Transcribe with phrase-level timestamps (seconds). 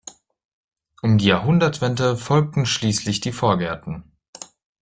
[1.03, 4.17] Um die Jahrhundertwende folgten schließlich die Vorgärten.